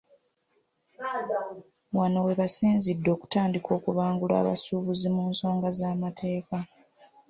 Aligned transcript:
Wano 1.97 2.19
we 2.25 2.33
basinzidde 2.41 3.09
okutandika 3.15 3.69
okubangula 3.77 4.33
abasuubuzi 4.41 5.07
mu 5.15 5.23
nsonga 5.31 5.67
z'amateeka. 5.77 6.57